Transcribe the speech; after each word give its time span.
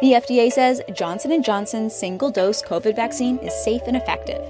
The 0.00 0.12
FDA 0.12 0.50
says 0.50 0.80
Johnson 0.94 1.42
& 1.42 1.44
Johnson's 1.44 1.94
single-dose 1.94 2.62
COVID 2.62 2.96
vaccine 2.96 3.36
is 3.40 3.52
safe 3.52 3.82
and 3.86 3.94
effective. 3.94 4.40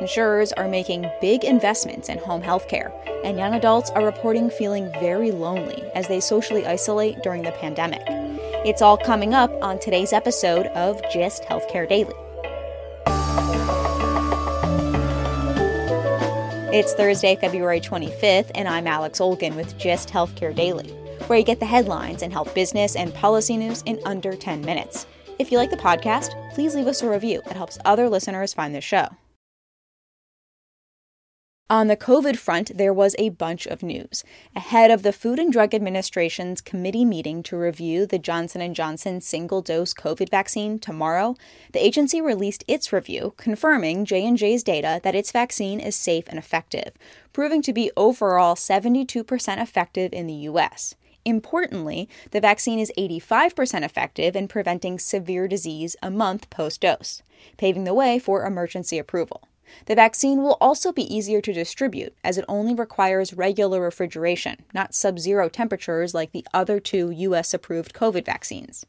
Insurers 0.00 0.52
are 0.54 0.66
making 0.66 1.08
big 1.20 1.44
investments 1.44 2.08
in 2.08 2.18
home 2.18 2.42
health 2.42 2.66
care, 2.66 2.92
and 3.22 3.38
young 3.38 3.54
adults 3.54 3.90
are 3.90 4.04
reporting 4.04 4.50
feeling 4.50 4.90
very 4.98 5.30
lonely 5.30 5.84
as 5.94 6.08
they 6.08 6.18
socially 6.18 6.66
isolate 6.66 7.22
during 7.22 7.42
the 7.42 7.52
pandemic. 7.52 8.02
It's 8.66 8.82
all 8.82 8.96
coming 8.96 9.32
up 9.32 9.52
on 9.62 9.78
today's 9.78 10.12
episode 10.12 10.66
of 10.68 11.00
Gist 11.12 11.44
Healthcare 11.44 11.88
Daily. 11.88 12.25
It's 16.76 16.92
Thursday, 16.92 17.36
February 17.36 17.80
25th, 17.80 18.50
and 18.54 18.68
I'm 18.68 18.86
Alex 18.86 19.18
Olgin 19.18 19.56
with 19.56 19.78
Gist 19.78 20.10
Healthcare 20.10 20.54
Daily, 20.54 20.90
where 21.26 21.38
you 21.38 21.44
get 21.44 21.58
the 21.58 21.64
headlines 21.64 22.20
and 22.20 22.30
health 22.30 22.54
business 22.54 22.96
and 22.96 23.14
policy 23.14 23.56
news 23.56 23.82
in 23.86 23.98
under 24.04 24.36
10 24.36 24.60
minutes. 24.60 25.06
If 25.38 25.50
you 25.50 25.56
like 25.56 25.70
the 25.70 25.78
podcast, 25.78 26.34
please 26.52 26.74
leave 26.74 26.86
us 26.86 27.00
a 27.00 27.08
review. 27.08 27.40
It 27.46 27.56
helps 27.56 27.78
other 27.86 28.10
listeners 28.10 28.52
find 28.52 28.74
the 28.74 28.82
show. 28.82 29.08
On 31.68 31.88
the 31.88 31.96
COVID 31.96 32.36
front, 32.36 32.78
there 32.78 32.94
was 32.94 33.16
a 33.18 33.30
bunch 33.30 33.66
of 33.66 33.82
news. 33.82 34.22
Ahead 34.54 34.92
of 34.92 35.02
the 35.02 35.12
Food 35.12 35.40
and 35.40 35.52
Drug 35.52 35.74
Administration's 35.74 36.60
committee 36.60 37.04
meeting 37.04 37.42
to 37.42 37.56
review 37.56 38.06
the 38.06 38.20
Johnson 38.20 38.72
& 38.74 38.74
Johnson 38.74 39.20
single-dose 39.20 39.92
COVID 39.92 40.30
vaccine 40.30 40.78
tomorrow, 40.78 41.34
the 41.72 41.84
agency 41.84 42.20
released 42.20 42.62
its 42.68 42.92
review, 42.92 43.34
confirming 43.36 44.04
J&J's 44.04 44.62
data 44.62 45.00
that 45.02 45.16
its 45.16 45.32
vaccine 45.32 45.80
is 45.80 45.96
safe 45.96 46.26
and 46.28 46.38
effective, 46.38 46.92
proving 47.32 47.62
to 47.62 47.72
be 47.72 47.90
overall 47.96 48.54
72% 48.54 49.60
effective 49.60 50.12
in 50.12 50.28
the 50.28 50.34
US. 50.34 50.94
Importantly, 51.24 52.08
the 52.30 52.40
vaccine 52.40 52.78
is 52.78 52.92
85% 52.96 53.82
effective 53.82 54.36
in 54.36 54.46
preventing 54.46 55.00
severe 55.00 55.48
disease 55.48 55.96
a 56.00 56.12
month 56.12 56.48
post-dose, 56.48 57.22
paving 57.56 57.82
the 57.82 57.92
way 57.92 58.20
for 58.20 58.46
emergency 58.46 58.98
approval. 58.98 59.48
The 59.86 59.94
vaccine 59.94 60.42
will 60.42 60.56
also 60.60 60.92
be 60.92 61.14
easier 61.14 61.40
to 61.40 61.52
distribute 61.52 62.14
as 62.24 62.38
it 62.38 62.44
only 62.48 62.74
requires 62.74 63.34
regular 63.34 63.80
refrigeration, 63.80 64.64
not 64.74 64.94
sub 64.94 65.18
zero 65.18 65.48
temperatures 65.48 66.14
like 66.14 66.32
the 66.32 66.46
other 66.52 66.80
two 66.80 67.10
US 67.10 67.54
approved 67.54 67.94
COVID 67.94 68.24
vaccines. 68.24 68.84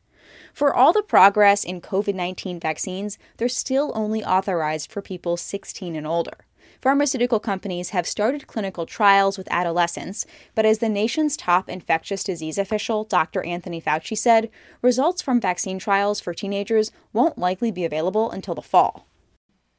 For 0.53 0.73
all 0.73 0.93
the 0.93 1.03
progress 1.03 1.63
in 1.63 1.81
COVID 1.81 2.15
19 2.15 2.59
vaccines, 2.59 3.17
they're 3.38 3.47
still 3.47 3.91
only 3.95 4.23
authorized 4.23 4.91
for 4.91 5.01
people 5.01 5.38
16 5.38 5.95
and 5.95 6.05
older. 6.05 6.45
Pharmaceutical 6.81 7.39
companies 7.39 7.89
have 7.89 8.05
started 8.05 8.45
clinical 8.45 8.85
trials 8.85 9.38
with 9.38 9.47
adolescents, 9.49 10.25
but 10.53 10.65
as 10.65 10.77
the 10.77 10.89
nation's 10.89 11.35
top 11.35 11.69
infectious 11.69 12.23
disease 12.23 12.57
official, 12.57 13.03
Dr. 13.03 13.44
Anthony 13.44 13.81
Fauci 13.81 14.17
said, 14.17 14.49
results 14.81 15.21
from 15.21 15.41
vaccine 15.41 15.79
trials 15.79 16.19
for 16.19 16.33
teenagers 16.33 16.91
won't 17.13 17.38
likely 17.38 17.71
be 17.71 17.83
available 17.85 18.29
until 18.29 18.53
the 18.53 18.61
fall 18.61 19.07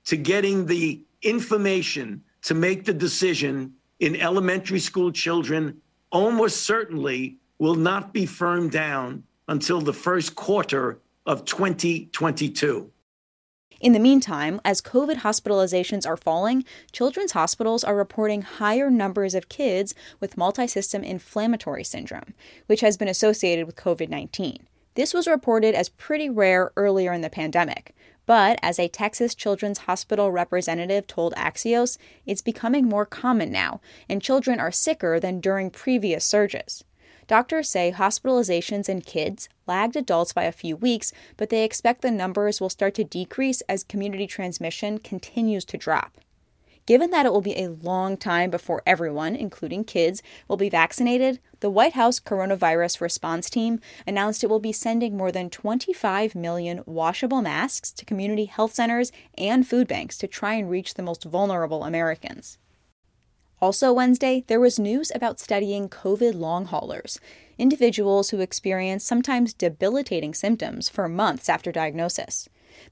to 0.08 0.16
getting 0.16 0.64
the 0.64 0.98
information 1.20 2.22
to 2.40 2.54
make 2.54 2.86
the 2.86 2.94
decision 2.94 3.74
in 4.00 4.16
elementary 4.16 4.78
school 4.78 5.12
children 5.12 5.82
almost 6.10 6.64
certainly 6.64 7.36
will 7.58 7.74
not 7.74 8.14
be 8.14 8.24
firmed 8.24 8.70
down 8.70 9.22
until 9.48 9.82
the 9.82 9.92
first 9.92 10.34
quarter 10.34 10.98
of 11.26 11.44
2022. 11.44 12.90
In 13.82 13.92
the 13.92 13.98
meantime, 13.98 14.62
as 14.64 14.80
COVID 14.80 15.16
hospitalizations 15.16 16.06
are 16.06 16.16
falling, 16.16 16.64
children's 16.90 17.32
hospitals 17.32 17.84
are 17.84 17.94
reporting 17.94 18.40
higher 18.40 18.90
numbers 18.90 19.34
of 19.34 19.50
kids 19.50 19.94
with 20.20 20.36
multisystem 20.36 21.04
inflammatory 21.04 21.84
syndrome, 21.84 22.32
which 22.64 22.80
has 22.80 22.96
been 22.96 23.08
associated 23.08 23.66
with 23.66 23.76
COVID 23.76 24.08
19. 24.08 24.66
This 24.94 25.12
was 25.12 25.28
reported 25.28 25.74
as 25.74 25.90
pretty 25.90 26.30
rare 26.30 26.72
earlier 26.76 27.12
in 27.12 27.20
the 27.20 27.30
pandemic, 27.30 27.94
but 28.28 28.58
as 28.62 28.78
a 28.78 28.88
Texas 28.88 29.34
Children's 29.34 29.78
Hospital 29.78 30.30
representative 30.30 31.06
told 31.06 31.32
Axios, 31.32 31.96
it's 32.26 32.42
becoming 32.42 32.86
more 32.86 33.06
common 33.06 33.50
now, 33.50 33.80
and 34.06 34.20
children 34.20 34.60
are 34.60 34.70
sicker 34.70 35.18
than 35.18 35.40
during 35.40 35.70
previous 35.70 36.26
surges. 36.26 36.84
Doctors 37.26 37.70
say 37.70 37.90
hospitalizations 37.90 38.86
in 38.86 39.00
kids 39.00 39.48
lagged 39.66 39.96
adults 39.96 40.34
by 40.34 40.44
a 40.44 40.52
few 40.52 40.76
weeks, 40.76 41.10
but 41.38 41.48
they 41.48 41.64
expect 41.64 42.02
the 42.02 42.10
numbers 42.10 42.60
will 42.60 42.68
start 42.68 42.92
to 42.96 43.04
decrease 43.04 43.62
as 43.62 43.82
community 43.82 44.26
transmission 44.26 44.98
continues 44.98 45.64
to 45.64 45.78
drop. 45.78 46.18
Given 46.88 47.10
that 47.10 47.26
it 47.26 47.32
will 47.34 47.42
be 47.42 47.58
a 47.58 47.68
long 47.68 48.16
time 48.16 48.48
before 48.48 48.80
everyone, 48.86 49.36
including 49.36 49.84
kids, 49.84 50.22
will 50.48 50.56
be 50.56 50.70
vaccinated, 50.70 51.38
the 51.60 51.68
White 51.68 51.92
House 51.92 52.18
coronavirus 52.18 53.02
response 53.02 53.50
team 53.50 53.80
announced 54.06 54.42
it 54.42 54.48
will 54.48 54.58
be 54.58 54.72
sending 54.72 55.14
more 55.14 55.30
than 55.30 55.50
25 55.50 56.34
million 56.34 56.82
washable 56.86 57.42
masks 57.42 57.92
to 57.92 58.06
community 58.06 58.46
health 58.46 58.72
centers 58.72 59.12
and 59.36 59.68
food 59.68 59.86
banks 59.86 60.16
to 60.16 60.26
try 60.26 60.54
and 60.54 60.70
reach 60.70 60.94
the 60.94 61.02
most 61.02 61.24
vulnerable 61.24 61.84
Americans. 61.84 62.56
Also, 63.60 63.92
Wednesday, 63.92 64.44
there 64.46 64.58
was 64.58 64.78
news 64.78 65.12
about 65.14 65.38
studying 65.38 65.90
COVID 65.90 66.34
long 66.34 66.64
haulers, 66.64 67.20
individuals 67.58 68.30
who 68.30 68.40
experience 68.40 69.04
sometimes 69.04 69.52
debilitating 69.52 70.32
symptoms 70.32 70.88
for 70.88 71.06
months 71.06 71.50
after 71.50 71.70
diagnosis 71.70 72.48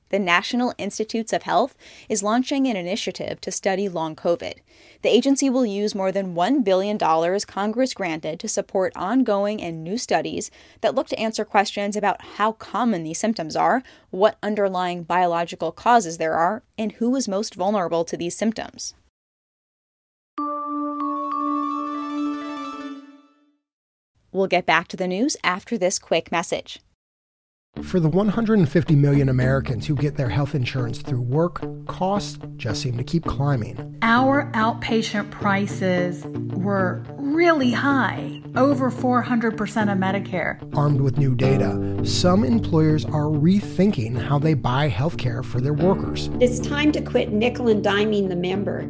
the 0.09 0.19
National 0.19 0.75
Institutes 0.79 1.33
of 1.33 1.43
Health 1.43 1.77
is 2.09 2.23
launching 2.23 2.67
an 2.67 2.77
initiative 2.77 3.41
to 3.41 3.51
study 3.51 3.89
long 3.89 4.15
COVID. 4.15 4.55
The 5.03 5.09
agency 5.09 5.51
will 5.51 5.67
use 5.67 5.95
more 5.95 6.13
than 6.13 6.35
$1 6.35 6.65
billion 6.65 6.99
Congress 6.99 7.95
granted 7.95 8.41
to 8.41 8.49
support 8.49 8.93
ongoing 8.97 9.63
and 9.63 9.83
new 9.83 9.99
studies 9.99 10.51
that 10.81 10.95
look 10.95 11.09
to 11.09 11.19
answer 11.19 11.45
questions 11.45 11.97
about 11.97 12.23
how 12.37 12.53
common 12.53 13.03
these 13.03 13.19
symptoms 13.19 13.57
are, 13.57 13.83
what 14.11 14.39
underlying 14.43 15.03
biological 15.03 15.73
causes 15.73 16.19
there 16.19 16.35
are, 16.35 16.63
and 16.79 16.93
who 16.93 17.15
is 17.17 17.29
most 17.29 17.55
vulnerable 17.55 18.05
to 18.05 18.17
these 18.17 18.37
symptoms. 18.37 18.95
We'll 24.33 24.49
get 24.49 24.67
back 24.67 24.89
to 24.89 24.99
the 24.99 25.09
news 25.09 25.37
after 25.43 25.79
this 25.79 25.99
quick 25.99 26.31
message. 26.31 26.81
For 27.83 28.01
the 28.01 28.09
150 28.09 28.97
million 28.97 29.29
Americans 29.29 29.87
who 29.87 29.95
get 29.95 30.17
their 30.17 30.31
health 30.31 30.55
insurance 30.55 30.99
through 31.03 31.21
work, 31.21 31.63
costs 31.87 32.39
just 32.57 32.83
seem 32.83 32.97
to 32.97 33.05
keep 33.05 33.25
climbing. 33.25 33.99
Our 34.03 34.51
outpatient 34.53 35.31
prices 35.31 36.25
were 36.57 37.05
really 37.19 37.71
high, 37.71 38.43
over 38.57 38.91
400% 38.91 39.53
of 39.93 39.99
Medicare. 39.99 40.77
Armed 40.77 41.01
with 41.01 41.19
new 41.19 41.35
data, 41.35 42.01
some 42.05 42.45
employers 42.45 43.05
are 43.05 43.27
rethinking 43.27 44.21
how 44.21 44.39
they 44.39 44.55
buy 44.55 44.89
health 44.89 45.19
care 45.19 45.43
for 45.43 45.61
their 45.61 45.75
workers. 45.75 46.31
It's 46.41 46.59
time 46.59 46.93
to 46.93 47.03
quit 47.03 47.31
nickel 47.31 47.69
and 47.69 47.85
diming 47.85 48.29
the 48.29 48.37
member. 48.37 48.83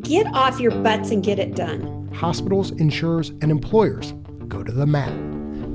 Get 0.00 0.26
off 0.34 0.60
your 0.60 0.72
butts 0.82 1.10
and 1.10 1.22
get 1.22 1.38
it 1.38 1.56
done. 1.56 2.08
Hospitals, 2.14 2.70
insurers, 2.72 3.30
and 3.42 3.50
employers 3.50 4.14
go 4.48 4.62
to 4.62 4.72
the 4.72 4.86
mat. 4.86 5.29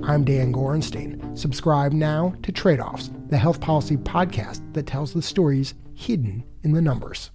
I'm 0.08 0.24
Dan 0.24 0.54
Gorenstein. 0.54 1.36
Subscribe 1.36 1.92
now 1.92 2.36
to 2.44 2.52
Trade 2.52 2.80
Offs, 2.80 3.10
the 3.30 3.40
health 3.40 3.60
policy 3.60 3.98
podcast 3.98 4.62
that 4.74 4.86
tells 4.86 5.14
the 5.14 5.22
stories 5.22 5.74
hidden 5.96 6.44
in 6.62 6.74
the 6.74 6.82
numbers. 6.82 7.32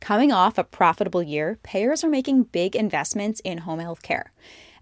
Coming 0.00 0.30
off 0.30 0.56
a 0.56 0.62
profitable 0.62 1.22
year, 1.22 1.58
payers 1.64 2.04
are 2.04 2.08
making 2.08 2.44
big 2.44 2.76
investments 2.76 3.40
in 3.40 3.58
home 3.58 3.80
health 3.80 4.02
care. 4.02 4.30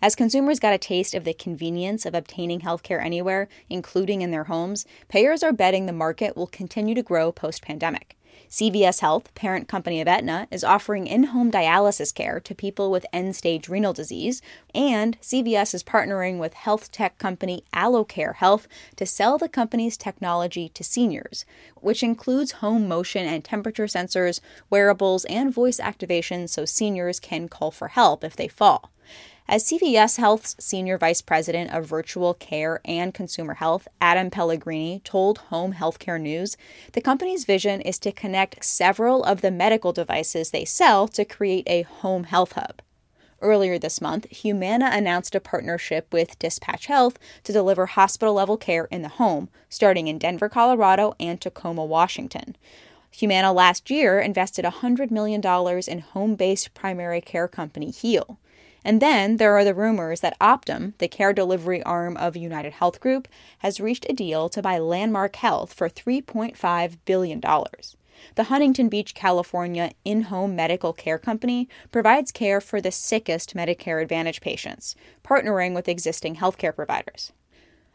As 0.02 0.14
consumers 0.14 0.60
got 0.60 0.74
a 0.74 0.78
taste 0.78 1.14
of 1.14 1.24
the 1.24 1.32
convenience 1.32 2.04
of 2.04 2.14
obtaining 2.14 2.60
healthcare 2.60 3.02
anywhere, 3.02 3.48
including 3.70 4.20
in 4.20 4.30
their 4.30 4.44
homes, 4.44 4.84
payers 5.08 5.42
are 5.42 5.52
betting 5.54 5.86
the 5.86 5.94
market 5.94 6.36
will 6.36 6.46
continue 6.46 6.94
to 6.94 7.02
grow 7.02 7.32
post 7.32 7.62
pandemic. 7.62 8.17
CVS 8.50 9.00
Health, 9.00 9.34
parent 9.34 9.68
company 9.68 10.00
of 10.00 10.08
Aetna, 10.08 10.48
is 10.50 10.64
offering 10.64 11.06
in 11.06 11.24
home 11.24 11.50
dialysis 11.50 12.14
care 12.14 12.40
to 12.40 12.54
people 12.54 12.90
with 12.90 13.04
end 13.12 13.36
stage 13.36 13.68
renal 13.68 13.92
disease, 13.92 14.40
and 14.74 15.20
CVS 15.20 15.74
is 15.74 15.82
partnering 15.82 16.38
with 16.38 16.54
health 16.54 16.90
tech 16.90 17.18
company 17.18 17.62
AlloCare 17.74 18.36
Health 18.36 18.66
to 18.96 19.04
sell 19.04 19.36
the 19.36 19.50
company's 19.50 19.98
technology 19.98 20.70
to 20.70 20.82
seniors, 20.82 21.44
which 21.76 22.02
includes 22.02 22.52
home 22.52 22.88
motion 22.88 23.26
and 23.26 23.44
temperature 23.44 23.84
sensors, 23.84 24.40
wearables, 24.70 25.26
and 25.26 25.52
voice 25.52 25.78
activation 25.78 26.48
so 26.48 26.64
seniors 26.64 27.20
can 27.20 27.48
call 27.48 27.70
for 27.70 27.88
help 27.88 28.24
if 28.24 28.34
they 28.34 28.48
fall. 28.48 28.90
As 29.50 29.64
CVS 29.64 30.18
Health's 30.18 30.56
Senior 30.58 30.98
Vice 30.98 31.22
President 31.22 31.72
of 31.72 31.86
Virtual 31.86 32.34
Care 32.34 32.82
and 32.84 33.14
Consumer 33.14 33.54
Health, 33.54 33.88
Adam 33.98 34.28
Pellegrini, 34.28 35.00
told 35.04 35.38
Home 35.48 35.72
Healthcare 35.72 36.20
News, 36.20 36.58
the 36.92 37.00
company's 37.00 37.46
vision 37.46 37.80
is 37.80 37.98
to 38.00 38.12
connect 38.12 38.62
several 38.62 39.24
of 39.24 39.40
the 39.40 39.50
medical 39.50 39.94
devices 39.94 40.50
they 40.50 40.66
sell 40.66 41.08
to 41.08 41.24
create 41.24 41.64
a 41.66 41.80
home 41.80 42.24
health 42.24 42.52
hub. 42.52 42.82
Earlier 43.40 43.78
this 43.78 44.02
month, 44.02 44.26
Humana 44.28 44.90
announced 44.92 45.34
a 45.34 45.40
partnership 45.40 46.12
with 46.12 46.38
Dispatch 46.38 46.84
Health 46.84 47.18
to 47.44 47.50
deliver 47.50 47.86
hospital 47.86 48.34
level 48.34 48.58
care 48.58 48.84
in 48.90 49.00
the 49.00 49.08
home, 49.08 49.48
starting 49.70 50.08
in 50.08 50.18
Denver, 50.18 50.50
Colorado 50.50 51.14
and 51.18 51.40
Tacoma, 51.40 51.86
Washington. 51.86 52.54
Humana 53.12 53.54
last 53.54 53.88
year 53.88 54.20
invested 54.20 54.66
$100 54.66 55.10
million 55.10 55.40
in 55.88 56.00
home 56.00 56.34
based 56.34 56.74
primary 56.74 57.22
care 57.22 57.48
company 57.48 57.90
Heal. 57.90 58.38
And 58.84 59.02
then 59.02 59.36
there 59.36 59.56
are 59.56 59.64
the 59.64 59.74
rumors 59.74 60.20
that 60.20 60.38
Optum, 60.38 60.94
the 60.98 61.08
care 61.08 61.32
delivery 61.32 61.82
arm 61.82 62.16
of 62.16 62.36
United 62.36 62.74
Health 62.74 63.00
Group, 63.00 63.28
has 63.58 63.80
reached 63.80 64.06
a 64.08 64.14
deal 64.14 64.48
to 64.48 64.62
buy 64.62 64.78
Landmark 64.78 65.36
Health 65.36 65.72
for 65.72 65.88
$3.5 65.88 66.98
billion. 67.04 67.40
The 68.34 68.44
Huntington 68.44 68.88
Beach, 68.88 69.14
California 69.14 69.92
in 70.04 70.22
home 70.22 70.56
medical 70.56 70.92
care 70.92 71.18
company 71.18 71.68
provides 71.92 72.32
care 72.32 72.60
for 72.60 72.80
the 72.80 72.90
sickest 72.90 73.54
Medicare 73.54 74.02
Advantage 74.02 74.40
patients, 74.40 74.96
partnering 75.24 75.74
with 75.74 75.88
existing 75.88 76.36
healthcare 76.36 76.74
providers. 76.74 77.32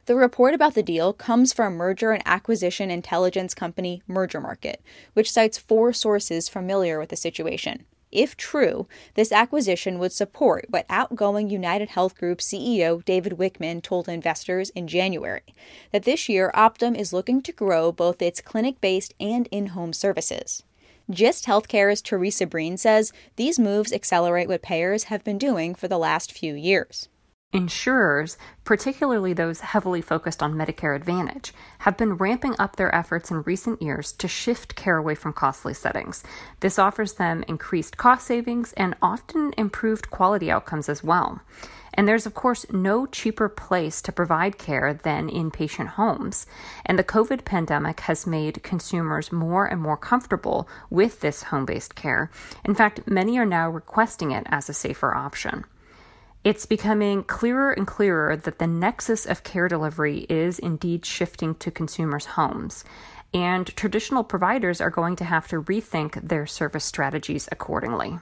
The 0.06 0.16
report 0.18 0.54
about 0.54 0.74
the 0.74 0.84
deal 0.84 1.14
comes 1.14 1.54
from 1.54 1.76
merger 1.76 2.12
and 2.12 2.22
acquisition 2.26 2.92
intelligence 2.92 3.54
company 3.54 4.02
Mergermarket, 4.10 4.78
which 5.14 5.32
cites 5.32 5.58
four 5.58 5.94
sources 5.94 6.50
familiar 6.50 7.00
with 7.00 7.08
the 7.08 7.16
situation. 7.16 7.86
If 8.12 8.36
true, 8.36 8.88
this 9.16 9.32
acquisition 9.32 9.98
would 10.00 10.12
support 10.12 10.66
what 10.70 10.86
outgoing 10.90 11.50
United 11.50 11.90
Health 11.90 12.18
Group 12.18 12.40
CEO 12.40 13.04
David 13.06 13.38
Wichmann 13.38 13.82
told 13.82 14.10
investors 14.10 14.72
in 14.72 14.88
January 14.88 15.56
that 15.92 16.04
this 16.04 16.28
year 16.28 16.52
Optum 16.54 16.98
is 16.98 17.14
looking 17.14 17.42
to 17.42 17.54
grow 17.54 17.94
both 17.94 18.22
its 18.22 18.42
clinic 18.42 18.82
based 18.82 19.14
and 19.22 19.48
in 19.52 19.68
home 19.68 19.94
services. 19.94 20.64
Gist 21.10 21.46
Healthcare's 21.46 22.02
Teresa 22.02 22.46
Breen 22.46 22.76
says 22.78 23.14
these 23.38 23.58
moves 23.58 23.94
accelerate 23.94 24.50
what 24.50 24.62
payers 24.62 25.06
have 25.06 25.24
been 25.24 25.38
doing 25.38 25.74
for 25.74 25.88
the 25.88 25.98
last 25.98 26.32
few 26.34 26.54
years. 26.56 27.08
Insurers, 27.54 28.36
particularly 28.64 29.34
those 29.34 29.60
heavily 29.60 30.02
focused 30.02 30.42
on 30.42 30.56
Medicare 30.56 30.96
Advantage, 30.96 31.54
have 31.80 31.96
been 31.96 32.16
ramping 32.16 32.56
up 32.58 32.76
their 32.76 32.94
efforts 32.96 33.30
in 33.30 33.44
recent 33.44 33.80
years 33.80 34.12
to 34.14 34.28
shift 34.28 34.76
care 34.76 34.98
away 34.98 35.14
from 35.14 35.34
costly 35.34 35.76
settings. 35.76 36.24
This 36.62 36.80
offers 36.80 37.14
them 37.14 37.44
increased 37.48 37.96
cost 37.96 38.26
savings 38.26 38.74
and 38.74 38.96
often 39.04 39.54
improved 39.56 40.10
quality 40.10 40.50
outcomes 40.50 40.90
as 40.90 41.04
well. 41.04 41.42
And 41.94 42.08
there's, 42.08 42.26
of 42.26 42.34
course, 42.34 42.66
no 42.72 43.06
cheaper 43.06 43.48
place 43.48 44.02
to 44.02 44.12
provide 44.12 44.58
care 44.58 44.92
than 44.96 45.30
inpatient 45.30 45.90
homes. 45.90 46.48
And 46.88 46.98
the 46.98 47.04
COVID 47.04 47.46
pandemic 47.46 48.00
has 48.02 48.26
made 48.26 48.64
consumers 48.64 49.32
more 49.32 49.68
and 49.68 49.80
more 49.80 49.98
comfortable 49.98 50.68
with 50.90 51.20
this 51.20 51.44
home 51.44 51.66
based 51.66 51.94
care. 51.94 52.32
In 52.66 52.74
fact, 52.74 53.06
many 53.06 53.38
are 53.38 53.46
now 53.46 53.70
requesting 53.70 54.32
it 54.32 54.48
as 54.50 54.70
a 54.70 54.74
safer 54.74 55.14
option. 55.14 55.66
It's 56.44 56.66
becoming 56.66 57.24
clearer 57.24 57.72
and 57.72 57.88
clearer 57.88 58.36
that 58.36 58.60
the 58.60 58.68
nexus 58.68 59.26
of 59.26 59.44
care 59.44 59.70
delivery 59.70 60.26
is 60.28 60.60
indeed 60.60 61.06
shifting 61.06 61.56
to 61.56 61.72
consumers' 61.72 62.26
homes, 62.26 62.84
and 63.34 63.66
traditional 63.78 64.26
providers 64.26 64.82
are 64.82 64.90
going 64.90 65.16
to 65.16 65.24
have 65.24 65.48
to 65.48 65.64
rethink 65.64 66.22
their 66.22 66.46
service 66.46 66.84
strategies 66.84 67.48
accordingly. 67.50 68.20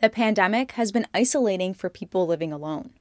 The 0.00 0.10
pandemic 0.10 0.72
has 0.72 0.90
been 0.90 1.06
isolating 1.12 1.74
for 1.74 1.90
people 1.90 2.26
living 2.26 2.50
alone. 2.50 2.94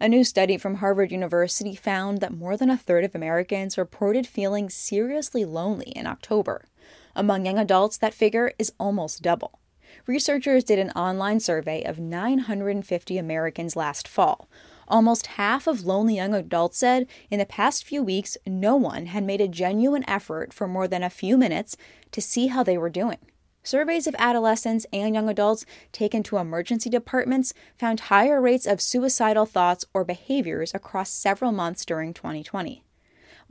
A 0.00 0.08
new 0.08 0.24
study 0.24 0.56
from 0.56 0.76
Harvard 0.76 1.12
University 1.12 1.74
found 1.74 2.22
that 2.22 2.32
more 2.32 2.56
than 2.56 2.70
a 2.70 2.78
third 2.78 3.04
of 3.04 3.14
Americans 3.14 3.76
reported 3.76 4.26
feeling 4.26 4.70
seriously 4.70 5.44
lonely 5.44 5.90
in 5.94 6.06
October. 6.06 6.64
Among 7.14 7.44
young 7.44 7.58
adults, 7.58 7.96
that 7.98 8.14
figure 8.14 8.52
is 8.58 8.72
almost 8.78 9.22
double. 9.22 9.58
Researchers 10.06 10.64
did 10.64 10.78
an 10.78 10.90
online 10.90 11.40
survey 11.40 11.82
of 11.82 11.98
950 11.98 13.18
Americans 13.18 13.76
last 13.76 14.08
fall. 14.08 14.48
Almost 14.88 15.26
half 15.38 15.66
of 15.66 15.84
lonely 15.84 16.16
young 16.16 16.34
adults 16.34 16.78
said 16.78 17.06
in 17.30 17.38
the 17.38 17.46
past 17.46 17.84
few 17.84 18.02
weeks, 18.02 18.36
no 18.46 18.76
one 18.76 19.06
had 19.06 19.24
made 19.24 19.40
a 19.40 19.48
genuine 19.48 20.04
effort 20.08 20.52
for 20.52 20.66
more 20.66 20.88
than 20.88 21.02
a 21.02 21.10
few 21.10 21.36
minutes 21.36 21.76
to 22.10 22.20
see 22.20 22.48
how 22.48 22.62
they 22.62 22.76
were 22.76 22.90
doing. 22.90 23.18
Surveys 23.64 24.08
of 24.08 24.16
adolescents 24.18 24.86
and 24.92 25.14
young 25.14 25.28
adults 25.28 25.64
taken 25.92 26.22
to 26.24 26.36
emergency 26.36 26.90
departments 26.90 27.54
found 27.78 28.00
higher 28.00 28.40
rates 28.40 28.66
of 28.66 28.80
suicidal 28.80 29.46
thoughts 29.46 29.84
or 29.94 30.04
behaviors 30.04 30.74
across 30.74 31.10
several 31.10 31.52
months 31.52 31.84
during 31.84 32.12
2020. 32.12 32.82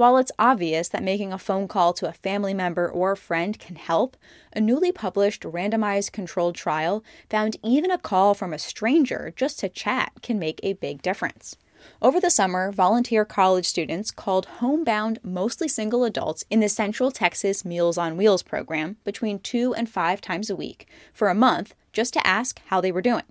While 0.01 0.17
it's 0.17 0.31
obvious 0.39 0.89
that 0.89 1.03
making 1.03 1.31
a 1.31 1.37
phone 1.37 1.67
call 1.67 1.93
to 1.93 2.09
a 2.09 2.13
family 2.13 2.55
member 2.55 2.89
or 2.89 3.11
a 3.11 3.15
friend 3.15 3.59
can 3.59 3.75
help, 3.75 4.17
a 4.51 4.59
newly 4.59 4.91
published 4.91 5.43
randomized 5.43 6.11
controlled 6.11 6.55
trial 6.55 7.03
found 7.29 7.57
even 7.63 7.91
a 7.91 7.99
call 7.99 8.33
from 8.33 8.51
a 8.51 8.57
stranger 8.57 9.31
just 9.35 9.59
to 9.59 9.69
chat 9.69 10.11
can 10.23 10.39
make 10.39 10.59
a 10.63 10.73
big 10.73 11.03
difference. 11.03 11.55
Over 12.01 12.19
the 12.19 12.31
summer, 12.31 12.71
volunteer 12.71 13.25
college 13.25 13.67
students 13.67 14.09
called 14.09 14.47
homebound, 14.47 15.19
mostly 15.21 15.67
single 15.67 16.03
adults 16.03 16.45
in 16.49 16.61
the 16.61 16.67
Central 16.67 17.11
Texas 17.11 17.63
Meals 17.63 17.99
on 17.99 18.17
Wheels 18.17 18.41
program 18.41 18.97
between 19.03 19.37
two 19.37 19.75
and 19.75 19.87
five 19.87 20.19
times 20.19 20.49
a 20.49 20.55
week 20.55 20.87
for 21.13 21.29
a 21.29 21.35
month 21.35 21.75
just 21.93 22.11
to 22.15 22.25
ask 22.25 22.59
how 22.69 22.81
they 22.81 22.91
were 22.91 23.03
doing 23.03 23.25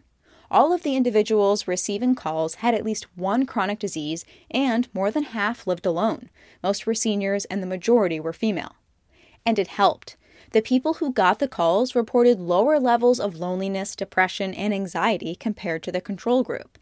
all 0.51 0.73
of 0.73 0.83
the 0.83 0.97
individuals 0.97 1.69
receiving 1.69 2.15
calls 2.15 2.57
had 2.57 2.75
at 2.75 2.85
least 2.85 3.07
one 3.17 3.47
chronic 3.47 3.79
disease, 3.79 4.25
and 4.51 4.89
more 4.93 5.11
than 5.11 5.23
half 5.23 5.67
lived 5.67 5.87
alone. 5.87 6.29
Most 6.63 6.87
were 6.87 6.95
seniors, 6.95 7.45
and 7.47 7.63
the 7.63 7.67
majority 7.67 8.19
were 8.19 8.33
female. 8.33 8.77
And 9.47 9.59
it 9.59 9.69
helped. 9.69 10.17
The 10.53 10.63
people 10.63 10.95
who 10.95 11.13
got 11.13 11.39
the 11.39 11.47
calls 11.47 11.95
reported 11.95 12.41
lower 12.41 12.81
levels 12.81 13.21
of 13.21 13.37
loneliness, 13.37 13.95
depression, 13.95 14.53
and 14.53 14.75
anxiety 14.75 15.37
compared 15.37 15.83
to 15.85 15.93
the 15.93 16.01
control 16.01 16.43
group. 16.43 16.77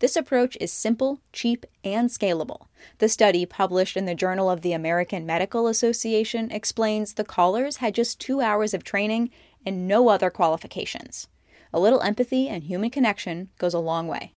This 0.00 0.16
approach 0.16 0.58
is 0.60 0.70
simple, 0.70 1.20
cheap, 1.32 1.64
and 1.82 2.10
scalable. 2.10 2.66
The 2.98 3.08
study, 3.08 3.46
published 3.46 3.96
in 3.96 4.04
the 4.04 4.14
Journal 4.14 4.50
of 4.50 4.60
the 4.60 4.74
American 4.74 5.24
Medical 5.24 5.66
Association, 5.66 6.50
explains 6.50 7.14
the 7.14 7.24
callers 7.24 7.78
had 7.78 7.94
just 7.94 8.20
two 8.20 8.42
hours 8.42 8.74
of 8.74 8.84
training 8.84 9.30
and 9.64 9.88
no 9.88 10.08
other 10.08 10.28
qualifications. 10.28 11.28
A 11.74 11.80
little 11.80 12.02
empathy 12.02 12.48
and 12.48 12.62
human 12.62 12.88
connection 12.88 13.48
goes 13.58 13.74
a 13.74 13.80
long 13.80 14.06
way. 14.06 14.32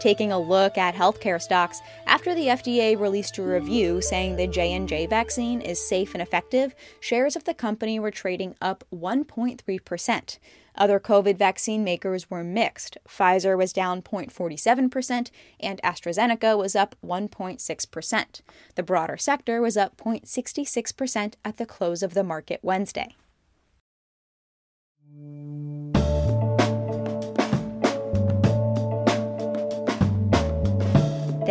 Taking 0.00 0.32
a 0.32 0.38
look 0.38 0.78
at 0.78 0.94
healthcare 0.94 1.42
stocks 1.42 1.82
after 2.06 2.34
the 2.34 2.46
FDA 2.46 2.98
released 2.98 3.36
a 3.36 3.42
review 3.42 4.00
saying 4.00 4.36
the 4.36 4.46
J&J 4.46 5.04
vaccine 5.08 5.60
is 5.60 5.86
safe 5.86 6.14
and 6.14 6.22
effective, 6.22 6.74
shares 6.98 7.36
of 7.36 7.44
the 7.44 7.52
company 7.52 8.00
were 8.00 8.10
trading 8.10 8.54
up 8.62 8.84
1.3%. 8.90 10.38
Other 10.74 10.98
COVID 10.98 11.36
vaccine 11.36 11.84
makers 11.84 12.30
were 12.30 12.44
mixed. 12.44 12.96
Pfizer 13.06 13.58
was 13.58 13.74
down 13.74 14.00
0.47% 14.00 15.30
and 15.60 15.82
AstraZeneca 15.82 16.56
was 16.56 16.74
up 16.74 16.96
1.6%. 17.04 18.40
The 18.76 18.82
broader 18.82 19.18
sector 19.18 19.60
was 19.60 19.76
up 19.76 19.98
0.66% 19.98 21.34
at 21.44 21.58
the 21.58 21.66
close 21.66 22.02
of 22.02 22.14
the 22.14 22.24
market 22.24 22.60
Wednesday. 22.62 23.14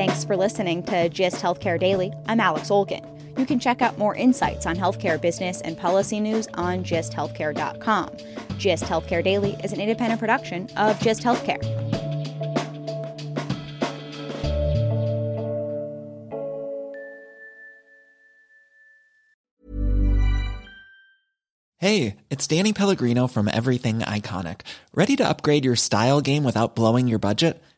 Thanks 0.08 0.24
for 0.24 0.38
listening 0.38 0.84
to 0.84 1.10
GIST 1.10 1.44
Healthcare 1.44 1.78
Daily. 1.78 2.14
I'm 2.28 2.40
Alex 2.40 2.70
Olgin. 2.70 3.06
You 3.38 3.46
can 3.46 3.60
check 3.60 3.82
out 3.82 3.98
more 3.98 4.16
insights 4.16 4.66
on 4.66 4.78
healthcare 4.78 5.20
business 5.20 5.60
and 5.60 5.78
policy 5.78 6.22
news 6.22 6.48
on 6.54 6.86
gisthealthcare.com. 6.86 8.12
GIST 8.58 8.86
Healthcare 8.86 9.22
Daily 9.22 9.58
is 9.66 9.74
an 9.74 9.82
independent 9.82 10.22
production 10.22 10.70
of 10.78 10.98
GIST 11.02 11.24
Healthcare. 11.24 11.62
Hey, 21.80 22.16
it's 22.30 22.48
Danny 22.48 22.72
Pellegrino 22.72 23.28
from 23.28 23.50
Everything 23.50 24.00
Iconic. 24.00 24.62
Ready 24.96 25.18
to 25.18 25.28
upgrade 25.28 25.66
your 25.66 25.76
style 25.76 26.22
game 26.22 26.46
without 26.46 26.78
blowing 26.78 27.10
your 27.10 27.20
budget? 27.20 27.62